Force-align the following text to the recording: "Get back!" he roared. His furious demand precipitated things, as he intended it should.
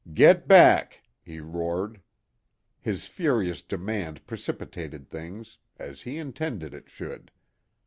"Get 0.15 0.47
back!" 0.47 1.03
he 1.23 1.39
roared. 1.39 2.01
His 2.81 3.05
furious 3.05 3.61
demand 3.61 4.25
precipitated 4.25 5.07
things, 5.07 5.59
as 5.77 6.01
he 6.01 6.17
intended 6.17 6.73
it 6.73 6.89
should. 6.89 7.29